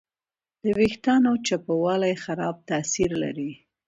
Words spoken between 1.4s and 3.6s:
چپوالی خراب تاثیر لري.